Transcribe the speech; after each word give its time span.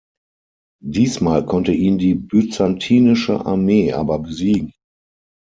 Diesmal 0.83 1.45
konnte 1.45 1.73
ihn 1.73 1.99
die 1.99 2.15
Byzantinische 2.15 3.45
Armee 3.45 3.93
aber 3.93 4.17
besiegen. 4.17 4.73